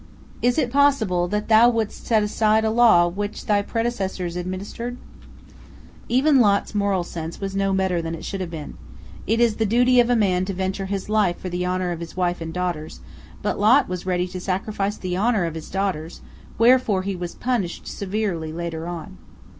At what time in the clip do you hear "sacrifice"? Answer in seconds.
14.41-14.97